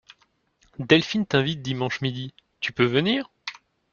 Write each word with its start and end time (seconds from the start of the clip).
Delphine 0.79 1.27
t’invite 1.27 1.61
dimanche 1.61 2.01
midi, 2.01 2.33
tu 2.59 2.73
peux 2.73 2.85
venir? 2.87 3.29